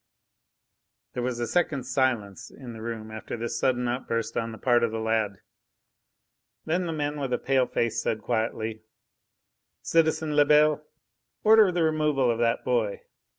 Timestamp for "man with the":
6.91-7.37